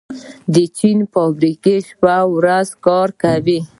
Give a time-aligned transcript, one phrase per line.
[0.53, 3.59] د چین فابریکې شپه او ورځ کار کوي.